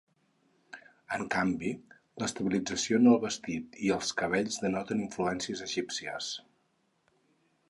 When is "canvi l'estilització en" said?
1.35-3.11